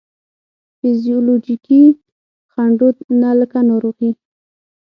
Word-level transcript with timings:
فزیولوجیکي 0.79 1.81
خنډو 2.51 2.87
نه 3.21 3.31
لکه 3.39 3.59
ناروغي، 3.69 4.11